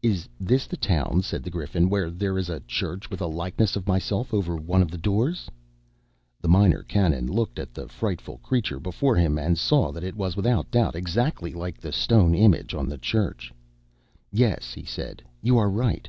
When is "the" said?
0.66-0.78, 1.42-1.50, 4.90-4.96, 6.40-6.48, 7.74-7.86, 11.78-11.92, 12.88-12.96